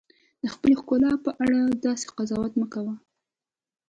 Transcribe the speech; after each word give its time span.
د 0.41 0.43
خپلې 0.53 0.73
ښکلا 0.79 1.13
په 1.25 1.31
اړه 1.43 1.59
داسې 1.85 2.05
قضاوت 2.17 2.53
مه 2.59 2.67
کوئ. 2.73 2.95